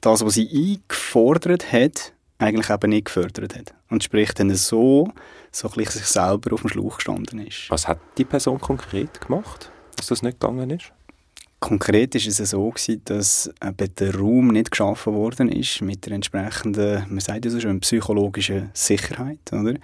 das, 0.00 0.24
was 0.24 0.34
sie 0.34 0.48
eingefordert 0.48 1.72
hat, 1.72 2.12
eigentlich 2.38 2.70
eben 2.70 2.90
nicht 2.90 3.06
gefördert 3.06 3.56
hat. 3.56 3.74
Und 3.88 4.04
sprich 4.04 4.32
dann 4.34 4.54
so, 4.54 5.12
so 5.50 5.68
sich 5.68 5.90
selber 5.90 6.54
auf 6.54 6.62
dem 6.62 6.70
Schlauch 6.70 6.96
gestanden 6.96 7.46
ist. 7.46 7.70
Was 7.70 7.88
hat 7.88 7.98
die 8.18 8.24
Person 8.24 8.60
konkret 8.60 9.20
gemacht, 9.20 9.70
dass 9.96 10.08
das 10.08 10.22
nicht 10.22 10.40
gegangen 10.40 10.70
ist? 10.70 10.92
Konkret 11.62 12.16
ist 12.16 12.26
es 12.26 12.50
so 12.50 12.70
gewesen, 12.70 13.02
dass 13.04 13.48
eben 13.64 13.94
der 13.94 14.16
Raum 14.16 14.48
nicht 14.48 14.72
geschaffen 14.72 15.14
worden 15.14 15.48
ist 15.48 15.80
mit 15.80 16.04
der 16.04 16.14
entsprechenden, 16.14 17.06
man 17.08 17.20
sagt 17.20 17.44
ja 17.44 17.52
so 17.52 17.60
schon, 17.60 17.78
psychologischen 17.78 18.70
Sicherheit, 18.74 19.38
oder? 19.52 19.74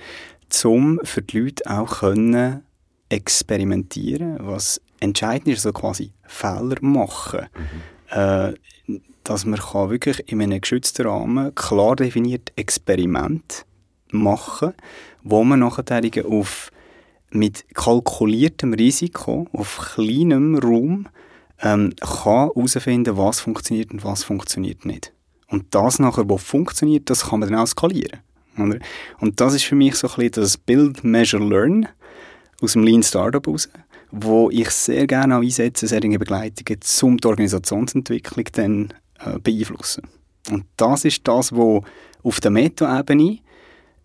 um 0.65 0.99
für 1.05 1.23
die 1.23 1.39
Leute 1.39 1.71
auch 1.71 2.01
können 2.01 2.65
experimentieren, 3.09 4.39
was 4.41 4.81
entscheidend 4.99 5.55
ist, 5.55 5.63
so 5.63 5.73
quasi 5.73 6.11
Fehler 6.27 6.79
machen. 6.81 7.47
Mhm. 7.55 8.19
Äh, 8.19 8.55
dass 9.23 9.47
man 9.47 9.61
kann 9.61 9.91
wirklich 9.91 10.33
in 10.33 10.43
einem 10.43 10.61
geschützten 10.61 11.07
Rahmen 11.07 11.55
klar 11.55 11.95
definiert 11.95 12.51
Experiment 12.57 13.65
machen, 14.11 14.73
wo 15.23 15.45
man 15.45 15.61
nachher 15.61 16.03
auf 16.27 16.73
mit 17.31 17.67
kalkuliertem 17.73 18.73
Risiko 18.73 19.47
auf 19.53 19.93
kleinem 19.95 20.57
Raum 20.57 21.07
ähm, 21.62 21.95
kann 22.00 22.50
herausfinden, 22.55 23.17
was 23.17 23.41
funktioniert 23.41 23.91
und 23.91 24.05
was 24.05 24.25
funktioniert 24.25 24.85
nicht. 24.85 25.12
Und 25.49 25.75
das 25.75 25.99
nachher, 25.99 26.29
was 26.29 26.43
funktioniert, 26.43 27.09
das 27.11 27.27
kann 27.27 27.41
man 27.41 27.50
dann 27.50 27.59
auch 27.59 27.67
skalieren. 27.67 28.21
Oder? 28.59 28.79
Und 29.19 29.41
das 29.41 29.55
ist 29.55 29.65
für 29.65 29.75
mich 29.75 29.95
so 29.95 30.09
ein 30.09 30.15
bisschen 30.17 30.43
das 30.43 30.57
Build, 30.57 31.05
Measure, 31.05 31.43
Learn 31.43 31.88
aus 32.61 32.73
dem 32.73 32.83
Lean 32.83 33.03
Startup 33.03 33.47
raus, 33.47 33.69
wo 34.11 34.50
ich 34.50 34.71
sehr 34.71 35.07
gerne 35.07 35.37
auch 35.37 35.43
einsetze, 35.43 35.87
solche 35.87 36.19
Begleitungen, 36.19 36.81
um 37.03 37.17
die 37.17 37.29
Organisationsentwicklung 37.29 38.45
dann 38.53 38.95
äh, 39.21 39.38
beeinflussen. 39.38 40.03
Und 40.50 40.65
das 40.77 41.05
ist 41.05 41.27
das, 41.27 41.55
wo 41.55 41.85
auf 42.23 42.41
der 42.41 42.50
Meta-Ebene 42.50 43.38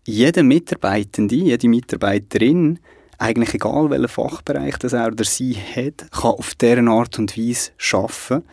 jeder 0.05 0.43
Mitarbeitende, 0.43 1.35
jede 1.35 1.67
Mitarbeiterin, 1.67 2.79
eigentlich 3.17 3.53
egal 3.53 3.89
welchen 3.89 4.07
Fachbereich 4.07 4.77
das 4.77 4.93
er 4.93 5.07
oder 5.07 5.23
sie 5.23 5.55
hat, 5.55 6.11
kann 6.11 6.31
auf 6.31 6.55
deren 6.55 6.87
Art 6.87 7.19
und 7.19 7.37
Weise 7.37 7.71
arbeiten. 7.93 8.45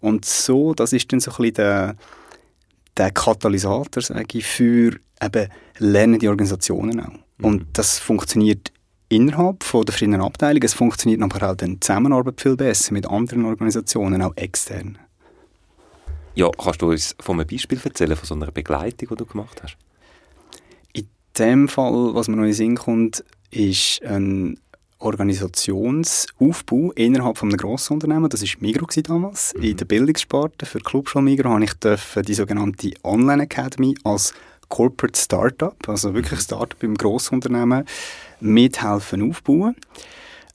Und 0.00 0.24
so, 0.24 0.74
das 0.74 0.92
ist 0.92 1.12
dann 1.12 1.20
so 1.20 1.30
ein 1.32 1.36
bisschen 1.36 1.54
der, 1.54 1.96
der 2.96 3.10
Katalysator, 3.10 4.02
sage 4.02 4.38
ich, 4.38 4.46
für 4.46 4.92
eben 5.22 5.48
lernende 5.78 6.28
Organisationen 6.28 7.00
auch. 7.00 7.12
Mhm. 7.38 7.44
Und 7.44 7.66
das 7.72 7.98
funktioniert 7.98 8.70
innerhalb 9.08 9.64
von 9.64 9.84
der 9.84 9.92
verschiedenen 9.92 10.20
Abteilungen. 10.20 10.64
Es 10.64 10.74
funktioniert 10.74 11.22
aber 11.22 11.50
auch 11.50 11.56
die 11.56 11.78
Zusammenarbeit 11.80 12.40
viel 12.40 12.56
besser 12.56 12.92
mit 12.92 13.06
anderen 13.08 13.44
Organisationen, 13.44 14.22
auch 14.22 14.36
extern. 14.36 14.98
Ja, 16.34 16.50
kannst 16.50 16.82
du 16.82 16.90
uns 16.90 17.14
von 17.20 17.38
einem 17.38 17.46
Beispiel 17.46 17.80
erzählen, 17.82 18.16
von 18.16 18.26
so 18.26 18.34
einer 18.34 18.50
Begleitung, 18.50 19.08
die 19.08 19.16
du 19.16 19.24
gemacht 19.24 19.62
hast? 19.62 19.76
In 20.92 21.08
dem 21.38 21.68
Fall, 21.68 22.14
was 22.14 22.28
mir 22.28 22.36
noch 22.36 22.42
in 22.42 22.50
den 22.50 22.54
Sinn 22.54 22.76
kommt, 22.76 23.24
ist 23.54 24.02
ein 24.04 24.58
Organisationsaufbau 24.98 26.92
innerhalb 26.92 27.38
von 27.38 27.50
einem 27.50 27.58
Grossunternehmen. 27.58 28.30
Das 28.30 28.42
war 28.42 28.48
Migro 28.60 28.86
damals. 29.02 29.54
Mhm. 29.54 29.62
In 29.62 29.76
der 29.76 29.84
Bildungssparte 29.84 30.66
für 30.66 30.78
Clubschule 30.80 31.24
Migro 31.24 31.50
habe 31.50 31.64
ich 31.64 31.74
die 31.74 32.34
sogenannte 32.34 32.92
Online 33.02 33.44
Academy 33.44 33.94
als 34.04 34.32
Corporate 34.68 35.18
Startup, 35.18 35.76
also 35.88 36.14
wirklich 36.14 36.40
Startup 36.40 36.82
im 36.82 36.96
Grossunternehmen, 36.96 37.84
mithelfen 38.40 39.30
aufbauen. 39.30 39.76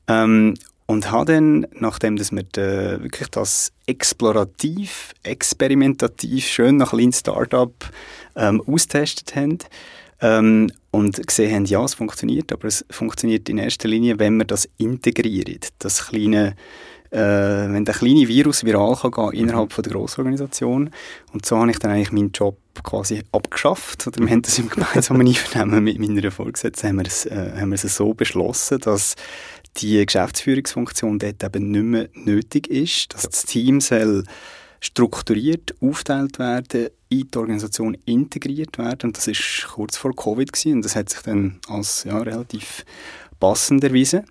Ähm, 0.08 0.56
und 0.88 1.12
habe 1.12 1.34
dann, 1.34 1.68
nachdem 1.74 2.16
dass 2.16 2.32
wir 2.32 2.42
de, 2.42 3.04
wirklich 3.04 3.30
das 3.30 3.72
explorativ, 3.86 5.14
experimentativ, 5.22 6.48
schön 6.48 6.78
nach 6.78 6.94
Lean 6.94 7.14
Startup 7.14 7.72
ähm, 8.36 8.64
austestet 8.66 9.36
haben, 9.36 9.60
ähm, 10.22 10.72
und 10.92 11.26
gesehen 11.26 11.54
haben, 11.54 11.66
ja, 11.66 11.84
es 11.84 11.94
funktioniert, 11.94 12.52
aber 12.52 12.68
es 12.68 12.86
funktioniert 12.90 13.48
in 13.50 13.58
erster 13.58 13.88
Linie, 13.88 14.20
wenn 14.20 14.38
wir 14.38 14.46
das 14.46 14.68
integrieren. 14.78 15.60
Das 15.80 16.08
kleine, 16.08 16.56
äh, 17.12 17.18
wenn 17.20 17.86
der 17.86 17.96
kleine 17.96 18.28
Virus 18.28 18.66
viral 18.66 18.96
kann 18.96 19.12
gehen 19.12 19.44
innerhalb 19.44 19.72
von 19.72 19.84
der 19.84 19.94
Grossorganisation. 19.94 20.90
Und 21.32 21.46
so 21.46 21.58
habe 21.58 21.72
ich 21.72 21.80
dann 21.80 21.92
eigentlich 21.92 22.12
meinen 22.12 22.32
Job 22.32 22.58
quasi 22.84 23.24
abgeschafft. 23.32 24.08
Oder 24.08 24.20
wir 24.20 24.30
haben 24.30 24.42
das 24.42 24.58
im 24.60 24.70
gemeinsamen 24.70 25.28
Einvernehmen 25.28 25.84
mit 25.84 26.00
meiner 26.00 26.32
Vorgesetzten 26.32 26.90
haben 26.90 26.98
wir 26.98 27.08
es, 27.08 27.26
äh, 27.26 27.54
haben 27.60 27.70
wir 27.70 27.76
es 27.76 27.96
so 27.96 28.14
beschlossen, 28.14 28.80
dass 28.80 29.16
die 29.78 30.06
Geschäftsführungsfunktion 30.06 31.20
dort 31.20 31.44
eben 31.44 31.72
nicht 31.72 31.84
mehr 31.84 32.10
nötig 32.14 32.68
ist, 32.68 33.14
dass 33.14 33.24
das 33.24 33.44
Team 33.44 33.80
soll 33.80 34.24
strukturiert 34.80 35.76
aufteilt 35.82 36.40
werden, 36.40 36.90
in 37.10 37.30
die 37.32 37.38
Organisation 37.38 37.98
integriert 38.06 38.78
werden. 38.78 39.08
Und 39.08 39.18
das 39.18 39.28
ist 39.28 39.68
kurz 39.74 39.98
vor 39.98 40.16
Covid 40.16 40.52
gewesen, 40.52 40.74
und 40.76 40.86
das 40.86 40.96
hat 40.96 41.10
sich 41.10 41.22
dann 41.22 41.60
als 41.68 42.04
ja, 42.04 42.18
relativ 42.18 42.86
passend 43.40 43.84
erwiesen. 43.84 44.26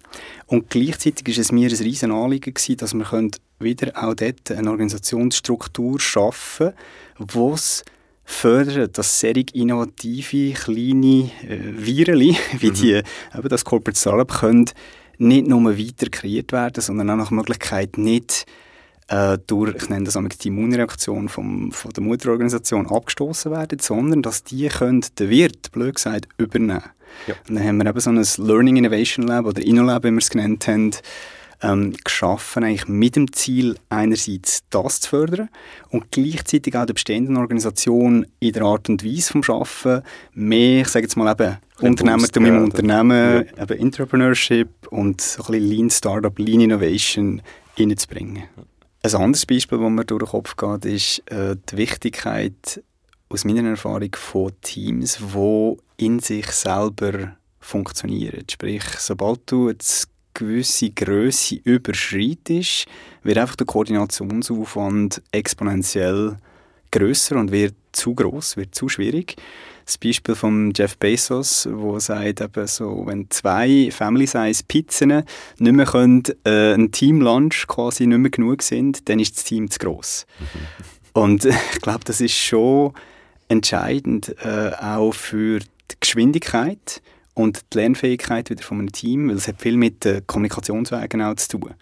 Und 0.46 0.70
gleichzeitig 0.70 1.26
ist 1.28 1.38
es 1.38 1.52
mir 1.52 1.68
ein 1.68 1.76
riesen 1.76 2.12
Anliegen 2.12 2.54
gewesen, 2.54 2.76
dass 2.76 2.94
wir 2.94 3.30
wieder 3.58 3.92
auch 3.96 4.14
dort 4.14 4.50
eine 4.50 4.70
Organisationsstruktur 4.70 5.98
schaffen 5.98 6.72
wo 7.18 7.54
es 7.54 7.84
fördert, 8.24 8.98
dass 8.98 9.20
sehr 9.20 9.36
innovative, 9.54 10.52
kleine 10.52 11.30
äh, 11.48 11.58
Viren, 11.76 12.20
wie 12.58 12.70
mhm. 12.70 12.74
die, 12.74 12.92
eben 12.92 13.48
das 13.48 13.64
Corporate 13.64 13.98
Startup, 13.98 14.28
können 14.28 14.70
nicht 15.18 15.48
nur 15.48 15.76
weiter 15.76 16.08
kreiert 16.10 16.52
werden, 16.52 16.80
sondern 16.80 17.10
auch 17.10 17.16
nach 17.16 17.30
Möglichkeit 17.30 17.98
nicht 17.98 18.46
äh, 19.08 19.38
durch, 19.46 19.74
ich 19.74 19.88
nenne 19.88 20.04
das 20.04 20.18
die 20.38 20.48
Immunreaktion 20.48 21.28
vom, 21.28 21.72
von 21.72 21.90
der 21.92 22.02
Mutterorganisation 22.02 22.86
abgestoßen 22.86 23.50
werden, 23.50 23.78
sondern 23.78 24.22
dass 24.22 24.44
die 24.44 24.68
können 24.68 25.04
den 25.18 25.30
Wirt, 25.30 25.72
blöd 25.72 25.96
gesagt, 25.96 26.28
übernehmen. 26.36 26.82
Ja. 27.26 27.34
Und 27.48 27.56
dann 27.56 27.66
haben 27.66 27.78
wir 27.78 27.86
eben 27.86 28.00
so 28.00 28.10
ein 28.10 28.46
Learning 28.46 28.76
Innovation 28.76 29.26
Lab 29.26 29.46
oder 29.46 29.62
InnoLab, 29.62 30.04
wie 30.04 30.10
wir 30.10 30.18
es 30.18 30.30
genannt 30.30 30.66
haben, 30.68 30.90
ähm, 31.60 31.94
geschaffen, 32.04 32.62
eigentlich 32.62 32.86
mit 32.86 33.16
dem 33.16 33.32
Ziel, 33.32 33.76
einerseits 33.88 34.62
das 34.70 35.00
zu 35.00 35.10
fördern 35.10 35.48
und 35.90 36.12
gleichzeitig 36.12 36.76
auch 36.76 36.86
der 36.86 36.94
bestehenden 36.94 37.36
Organisation 37.36 38.26
in 38.38 38.52
der 38.52 38.62
Art 38.62 38.88
und 38.88 39.04
Weise 39.04 39.32
vom 39.32 39.42
Arbeiten 39.48 40.04
mehr, 40.34 40.82
ich 40.82 40.88
sage 40.88 41.06
jetzt 41.06 41.16
mal 41.16 41.32
eben, 41.32 41.56
Unternehmertum 41.80 42.44
im 42.44 42.62
Unternehmen, 42.62 43.46
ja. 43.56 43.62
eben 43.62 43.78
Entrepreneurship 43.78 44.68
und 44.90 45.20
so 45.20 45.42
ein 45.42 45.52
bisschen 45.52 45.68
Lean 45.68 45.90
Startup, 45.90 46.38
Lean 46.38 46.60
Innovation 46.60 47.42
reinzubringen. 47.76 48.44
Ein 49.14 49.22
anderes 49.22 49.46
Beispiel, 49.46 49.78
das 49.78 49.90
mir 49.90 50.04
durch 50.04 50.22
den 50.22 50.28
Kopf 50.28 50.56
geht, 50.56 50.84
ist 50.84 51.30
äh, 51.30 51.56
die 51.70 51.76
Wichtigkeit 51.78 52.82
aus 53.30 53.44
meiner 53.44 53.68
Erfahrung 53.70 54.10
von 54.14 54.52
Teams, 54.60 55.18
die 55.18 55.76
in 55.96 56.18
sich 56.18 56.46
selber 56.48 57.36
funktionieren. 57.58 58.44
Sprich, 58.50 58.84
sobald 58.98 59.50
du 59.50 59.68
eine 59.68 59.76
gewisse 60.34 60.90
Größe 60.90 61.56
überschreitest, 61.64 62.86
wird 63.22 63.38
einfach 63.38 63.56
der 63.56 63.66
Koordinationsaufwand 63.66 65.22
exponentiell 65.32 66.36
größer 66.90 67.36
und 67.36 67.52
wird 67.52 67.74
zu 67.92 68.14
groß, 68.14 68.56
wird 68.56 68.74
zu 68.74 68.88
schwierig. 68.88 69.36
Das 69.84 69.96
Beispiel 69.96 70.34
von 70.34 70.72
Jeff 70.76 70.98
Bezos, 70.98 71.66
wo 71.70 71.98
sagt 71.98 72.42
eben 72.42 72.66
so, 72.66 73.04
wenn 73.06 73.30
zwei 73.30 73.90
Family-Size 73.90 74.64
Pizzen 74.68 75.24
nicht 75.58 75.72
mehr 75.72 75.86
können, 75.86 76.24
äh, 76.44 76.74
ein 76.74 76.92
Team-Lunch 76.92 77.66
quasi 77.66 78.06
nicht 78.06 78.18
mehr 78.18 78.30
genug 78.30 78.62
sind, 78.62 79.08
dann 79.08 79.18
ist 79.18 79.36
das 79.36 79.44
Team 79.44 79.70
zu 79.70 79.78
groß. 79.78 80.26
Und 81.14 81.46
ich 81.46 81.80
glaube, 81.80 82.04
das 82.04 82.20
ist 82.20 82.34
schon 82.34 82.92
entscheidend 83.48 84.34
äh, 84.44 84.72
auch 84.78 85.12
für 85.12 85.60
die 85.60 85.96
Geschwindigkeit 86.00 87.00
und 87.34 87.64
die 87.72 87.78
Lernfähigkeit 87.78 88.50
wieder 88.50 88.62
von 88.62 88.78
einem 88.78 88.92
Team, 88.92 89.28
weil 89.28 89.36
es 89.36 89.48
hat 89.48 89.62
viel 89.62 89.76
mit 89.76 90.04
den 90.04 90.26
Kommunikationswegen 90.26 91.22
auch 91.22 91.36
zu 91.36 91.58
tun. 91.58 91.74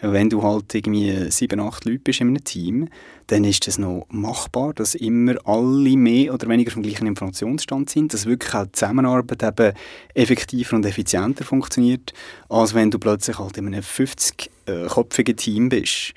Wenn 0.00 0.28
du 0.28 0.42
halt 0.42 0.74
irgendwie 0.74 1.30
sieben, 1.30 1.60
acht 1.60 1.84
Leute 1.84 2.00
bist 2.00 2.20
in 2.20 2.28
einem 2.28 2.44
Team, 2.44 2.88
dann 3.28 3.44
ist 3.44 3.66
es 3.66 3.78
noch 3.78 4.06
machbar, 4.10 4.74
dass 4.74 4.94
immer 4.94 5.34
alle 5.44 5.96
mehr 5.96 6.34
oder 6.34 6.48
weniger 6.48 6.70
vom 6.70 6.82
gleichen 6.82 7.06
Informationsstand 7.06 7.90
sind, 7.90 8.12
dass 8.12 8.26
wirklich 8.26 8.54
auch 8.54 8.66
die 8.66 8.72
Zusammenarbeit 8.72 9.42
eben 9.42 9.72
effektiver 10.14 10.76
und 10.76 10.86
effizienter 10.86 11.44
funktioniert, 11.44 12.12
als 12.48 12.74
wenn 12.74 12.90
du 12.90 12.98
plötzlich 12.98 13.38
halt 13.38 13.56
in 13.56 13.66
einem 13.68 13.80
50-köpfigen 13.80 15.36
Team 15.36 15.70
bist. 15.70 16.12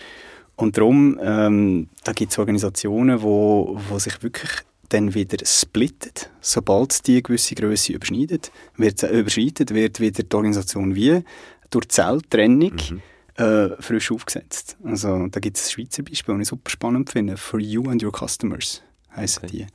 Und 0.56 0.78
darum, 0.78 1.18
ähm, 1.22 1.88
da 2.04 2.12
gibt 2.12 2.34
es 2.34 2.38
Organisationen, 2.38 3.22
wo, 3.22 3.80
wo 3.88 3.98
sich 3.98 4.22
wirklich 4.22 4.52
dann 4.90 5.14
wieder 5.14 5.38
splittet. 5.46 6.30
Sobald 6.42 7.08
die 7.08 7.24
gewisse 7.24 7.56
Größe 7.56 7.94
überschneidet, 7.94 8.52
wird, 8.76 9.02
äh, 9.04 9.20
überschreitet, 9.20 9.74
wird 9.74 10.00
wieder 10.00 10.24
die 10.24 10.36
Organisation 10.36 10.96
wie 10.96 11.22
durch 11.70 11.88
Zelltrennung 11.88 12.74
mhm. 12.74 13.02
Äh, 13.40 13.82
frisch 13.82 14.12
aufgesetzt. 14.12 14.78
Also 14.84 15.28
da 15.28 15.40
gibt 15.40 15.58
es 15.58 15.68
ein 15.68 15.72
Schweizer 15.72 16.04
Beispiel, 16.04 16.36
das 16.36 16.42
ich 16.42 16.48
super 16.50 16.70
spannend 16.70 17.10
finde. 17.10 17.38
For 17.38 17.60
you 17.60 17.90
and 17.90 18.04
your 18.04 18.12
customers 18.12 18.82
heißen 19.16 19.44
okay. 19.46 19.68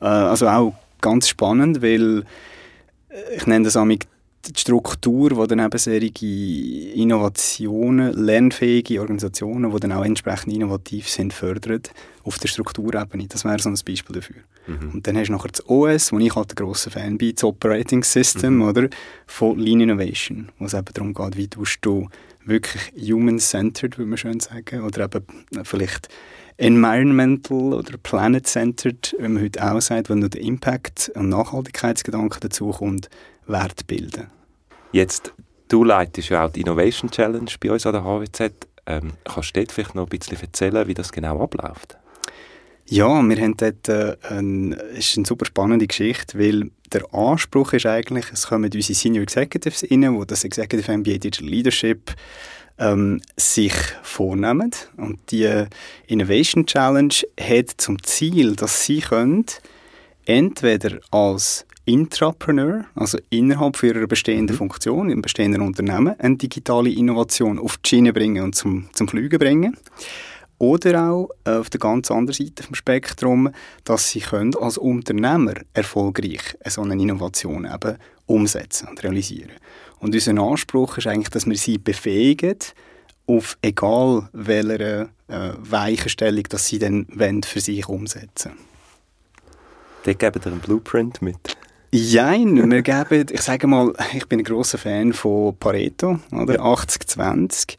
die. 0.00 0.04
Äh, 0.04 0.08
also 0.08 0.48
auch 0.48 0.74
ganz 1.00 1.28
spannend, 1.28 1.82
weil 1.82 2.24
äh, 3.08 3.36
ich 3.36 3.46
nenne 3.46 3.64
das 3.64 3.76
amig 3.76 4.06
die 4.46 4.60
Struktur, 4.60 5.36
wo 5.36 5.46
dann 5.46 5.58
eben 5.58 5.78
solche 5.78 6.26
Innovationen, 6.94 8.12
lernfähige 8.12 9.00
Organisationen, 9.00 9.72
die 9.72 9.80
dann 9.80 9.92
auch 9.92 10.04
entsprechend 10.04 10.52
innovativ 10.52 11.08
sind, 11.08 11.32
fördert 11.32 11.92
auf 12.24 12.38
der 12.38 12.48
Strukturebene. 12.48 13.26
Das 13.26 13.46
wäre 13.46 13.58
so 13.58 13.70
ein 13.70 13.78
Beispiel 13.86 14.16
dafür. 14.16 14.36
Mhm. 14.66 14.90
Und 14.92 15.06
dann 15.06 15.16
hast 15.16 15.28
du 15.28 15.32
nachher 15.32 15.48
das 15.48 15.66
OS, 15.66 16.12
wo 16.12 16.18
ich 16.18 16.34
halt 16.34 16.52
ein 16.52 16.56
grosser 16.56 16.90
Fan 16.90 17.16
bin, 17.16 17.34
das 17.34 17.44
Operating 17.44 18.04
System, 18.04 18.56
mhm. 18.56 18.62
oder, 18.62 18.88
von 19.26 19.58
Lean 19.58 19.80
Innovation, 19.80 20.50
wo 20.58 20.66
es 20.66 20.74
eben 20.74 20.84
darum 20.92 21.14
geht, 21.14 21.36
wie 21.36 21.48
du 21.48 21.64
wirklich 22.44 22.92
human-centered, 22.96 23.98
würde 23.98 24.08
man 24.08 24.18
schön 24.18 24.40
sagen, 24.40 24.82
oder 24.82 25.04
eben 25.04 25.24
vielleicht 25.64 26.08
environmental 26.56 27.74
oder 27.74 27.96
planet-centered, 27.98 29.16
wie 29.18 29.28
man 29.28 29.42
heute 29.42 29.64
auch 29.64 29.80
sagt, 29.80 30.08
wenn 30.08 30.20
nur 30.20 30.28
der 30.28 30.40
Impact 30.40 31.10
und 31.14 31.28
Nachhaltigkeitsgedanke 31.30 32.40
dazu 32.40 32.70
kommt, 32.70 33.08
Wert 33.46 33.86
bilden. 33.86 34.28
Jetzt, 34.92 35.32
du 35.68 35.84
leitest 35.84 36.28
ja 36.28 36.46
auch 36.46 36.50
die 36.50 36.60
Innovation 36.60 37.10
Challenge 37.10 37.50
bei 37.60 37.72
uns 37.72 37.86
an 37.86 37.92
der 37.92 38.04
HWZ. 38.04 38.52
Ähm, 38.86 39.12
kannst 39.24 39.56
du 39.56 39.60
dort 39.60 39.72
vielleicht 39.72 39.94
noch 39.94 40.04
ein 40.04 40.18
bisschen 40.18 40.38
erzählen, 40.40 40.86
wie 40.86 40.94
das 40.94 41.10
genau 41.10 41.42
abläuft? 41.42 41.96
Ja, 42.86 43.22
wir 43.22 43.36
haben 43.36 43.56
dort 43.56 43.88
äh, 43.88 44.16
ein, 44.28 44.72
ist 44.72 45.16
eine 45.16 45.26
super 45.26 45.46
spannende 45.46 45.86
Geschichte, 45.86 46.38
weil 46.38 46.70
der 46.92 47.12
Anspruch 47.14 47.72
ist 47.72 47.86
eigentlich, 47.86 48.26
es 48.32 48.46
kommen 48.46 48.70
unsere 48.72 48.94
Senior 48.94 49.22
Executives 49.22 49.84
rein, 49.90 50.02
die 50.02 50.26
das 50.26 50.44
Executive 50.44 50.92
MBA 50.96 51.18
Digital 51.18 51.48
Leadership 51.48 52.14
ähm, 52.78 53.20
sich 53.36 53.72
vornehmen. 54.02 54.70
Und 54.96 55.18
die 55.30 55.64
Innovation 56.06 56.66
Challenge 56.66 57.14
hat 57.40 57.70
zum 57.78 58.02
Ziel, 58.02 58.54
dass 58.54 58.84
sie 58.84 59.00
können, 59.00 59.46
entweder 60.26 60.98
als 61.10 61.66
Intrapreneur, 61.86 62.86
also 62.94 63.18
innerhalb 63.28 63.82
ihrer 63.82 64.06
bestehenden 64.06 64.56
mhm. 64.56 64.58
Funktion, 64.58 65.10
im 65.10 65.22
bestehenden 65.22 65.60
Unternehmen, 65.60 66.18
eine 66.18 66.36
digitale 66.36 66.90
Innovation 66.90 67.58
auf 67.58 67.76
die 67.78 67.88
Schiene 67.88 68.12
bringen 68.12 68.42
und 68.42 68.54
zum, 68.54 68.88
zum 68.92 69.08
Fliegen 69.08 69.38
bringen. 69.38 69.76
Oder 70.64 71.10
auch 71.10 71.28
äh, 71.44 71.50
auf 71.50 71.68
der 71.68 71.78
ganz 71.78 72.10
anderen 72.10 72.32
Seite 72.32 72.62
vom 72.62 72.74
Spektrum, 72.74 73.50
dass 73.84 74.08
sie 74.08 74.20
können 74.20 74.56
als 74.56 74.78
Unternehmer 74.78 75.52
erfolgreich 75.74 76.56
so 76.66 76.80
eine 76.80 76.94
Innovation 76.94 77.66
eben 77.70 77.98
umsetzen 78.24 78.88
und 78.88 79.02
realisieren. 79.02 79.52
Und 79.98 80.14
unser 80.14 80.42
Anspruch 80.42 80.96
ist 80.96 81.06
eigentlich, 81.06 81.28
dass 81.28 81.44
wir 81.44 81.56
sie 81.56 81.76
befähigen, 81.76 82.56
auf 83.26 83.58
egal 83.60 84.30
welcher 84.32 85.10
äh, 85.28 85.52
Weichenstellung, 85.58 86.44
dass 86.44 86.66
sie 86.66 86.78
dann 86.78 87.06
für 87.44 87.60
sich 87.60 87.86
umsetzen 87.86 88.52
wollen. 88.52 88.64
Die 90.06 90.14
geben 90.14 90.40
dir 90.40 90.50
einen 90.50 90.60
Blueprint 90.60 91.20
mit. 91.20 91.58
Jein, 91.92 92.70
wir 92.70 92.80
geben, 92.80 93.26
ich 93.30 93.42
sage 93.42 93.66
mal, 93.66 93.92
ich 94.14 94.26
bin 94.28 94.38
ein 94.38 94.44
großer 94.44 94.78
Fan 94.78 95.12
von 95.12 95.58
Pareto, 95.58 96.20
oder? 96.32 96.58
80-20. 96.58 97.76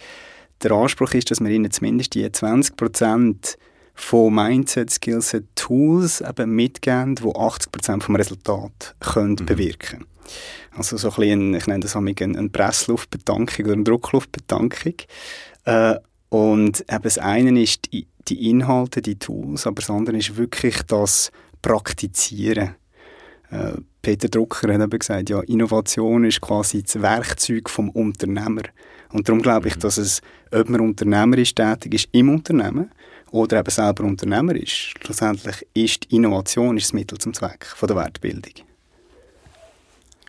Der 0.64 0.72
Anspruch 0.72 1.14
ist, 1.14 1.32
dass 1.32 1.42
wir 1.42 1.50
ihnen 1.50 1.72
zumindest 1.72 2.14
die 2.16 2.26
20% 2.26 3.58
von 3.94 4.34
Mindset, 4.36 4.92
Skills, 4.92 5.36
Tools 5.56 6.22
eben 6.22 6.52
mitgeben, 6.52 7.16
die 7.16 7.24
80% 7.24 8.02
vom 8.02 8.16
Resultat 8.16 8.96
können 9.00 9.38
mhm. 9.40 9.46
bewirken 9.46 10.06
Also 10.76 10.98
so 10.98 11.10
ein 11.10 11.16
bisschen, 11.16 11.54
ich 11.54 11.68
nenne 11.68 11.80
das 11.80 11.96
eine, 11.96 12.14
eine 12.20 12.50
Pressluftbetankung 12.50 13.66
oder 13.66 13.74
eine 13.74 13.84
Druckluftbetankung. 13.84 14.96
Äh, 15.64 15.96
und 16.30 16.82
eben 16.82 17.04
das 17.04 17.18
eine 17.18 17.62
ist 17.62 17.94
die, 17.94 18.08
die 18.28 18.50
Inhalte, 18.50 19.02
die 19.02 19.18
Tools, 19.18 19.66
aber 19.66 19.82
das 19.82 19.90
andere 19.90 20.18
ist 20.18 20.36
wirklich 20.36 20.82
das 20.84 21.32
Praktizieren. 21.62 22.76
Äh, 23.50 23.74
Peter 24.02 24.28
Drucker 24.28 24.74
hat 24.74 24.82
eben 24.82 25.00
gesagt, 25.00 25.30
ja, 25.30 25.40
Innovation 25.42 26.26
ist 26.26 26.42
quasi 26.42 26.84
das 26.84 27.02
Werkzeug 27.02 27.70
vom 27.70 27.90
Unternehmer. 27.90 28.64
Und 29.12 29.28
darum 29.28 29.42
glaube 29.42 29.68
ich, 29.68 29.78
dass 29.78 29.98
es, 29.98 30.22
ob 30.52 30.70
man 30.70 30.82
unternehmerisch 30.82 31.54
tätig 31.56 31.94
ist 31.94 32.10
im 32.12 32.30
Unternehmen 32.30 32.92
oder 33.32 33.60
eben 33.60 33.70
selber 33.70 34.04
Unternehmer 34.04 34.56
ist, 34.56 34.72
schlussendlich 34.72 35.66
ist 35.74 36.10
die 36.10 36.16
Innovation 36.16 36.78
ist 36.78 36.88
das 36.88 36.94
Mittel 36.94 37.18
zum 37.18 37.34
Zweck 37.34 37.66
von 37.66 37.88
der 37.88 37.98
Wertbildung. 37.98 38.54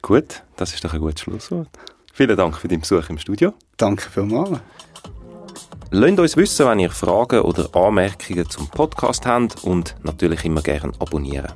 Gut, 0.03 0.43
das 0.57 0.73
ist 0.75 0.85
doch 0.85 0.95
ein 0.95 1.01
gutes 1.01 1.23
Schlusswort. 1.23 1.69
Vielen 2.13 2.37
Dank 2.37 2.57
für 2.57 2.69
deinen 2.69 2.81
Besuch 2.81 3.11
im 3.11 3.19
Studio. 3.19 3.55
Danke 3.77 4.09
vielmals. 4.09 4.61
Lasst 5.91 6.19
uns 6.19 6.37
wissen, 6.37 6.67
wenn 6.67 6.81
ihr 6.81 6.91
Fragen 6.91 7.41
oder 7.41 7.69
Anmerkungen 7.75 8.49
zum 8.51 8.69
Podcast 8.69 9.25
habt 9.27 9.63
und 9.65 9.95
natürlich 10.03 10.45
immer 10.45 10.63
gerne 10.63 10.93
abonnieren. 10.99 11.53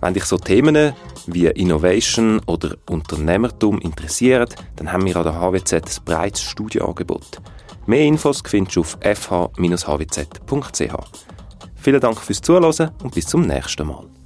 Wenn 0.00 0.14
dich 0.14 0.24
so 0.24 0.36
Themen 0.36 0.92
wie 1.32 1.46
Innovation 1.46 2.40
oder 2.46 2.76
Unternehmertum 2.88 3.78
interessieren, 3.80 4.48
dann 4.76 4.92
haben 4.92 5.04
wir 5.06 5.16
an 5.16 5.24
der 5.24 5.40
HWZ 5.40 5.72
ein 5.72 6.04
breites 6.04 6.42
Studienangebot. 6.42 7.40
Mehr 7.86 8.04
Infos 8.04 8.42
findest 8.46 8.76
du 8.76 8.80
auf 8.80 8.98
fh-hwz.ch. 9.00 9.58
Vielen 11.76 12.00
Dank 12.00 12.20
fürs 12.20 12.40
Zuhören 12.40 12.90
und 13.02 13.14
bis 13.14 13.26
zum 13.26 13.42
nächsten 13.42 13.86
Mal. 13.86 14.17